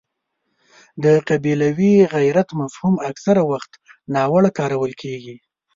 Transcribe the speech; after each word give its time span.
د 1.03 1.05
قبیلوي 1.29 1.95
غیرت 2.15 2.49
مفهوم 2.61 2.95
اکثره 3.09 3.41
وخت 3.51 3.71
ناوړه 4.13 4.49
کارول 4.59 4.91
کېږي. 5.01 5.35